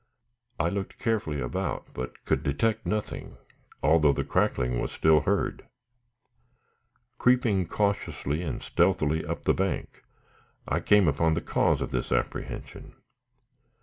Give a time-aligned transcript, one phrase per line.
[0.59, 3.37] I looked carefully about, but could detect nothing,
[3.83, 5.67] although the crackling was still heard.
[7.19, 10.01] Creeping cautiously and stealthily up the bank,
[10.67, 12.95] I came upon the cause of this apprehension.